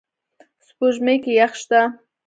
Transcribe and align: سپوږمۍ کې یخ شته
سپوږمۍ 0.67 1.17
کې 1.23 1.31
یخ 1.39 1.51
شته 1.61 1.81